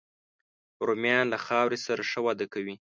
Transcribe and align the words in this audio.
رومیان 0.87 1.25
له 1.33 1.37
خاورې 1.45 1.77
سره 1.87 2.01
ښه 2.09 2.19
وده 2.27 2.45
کوي 2.53 2.75